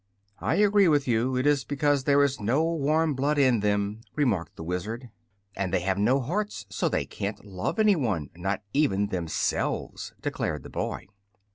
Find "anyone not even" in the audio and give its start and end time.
7.77-9.09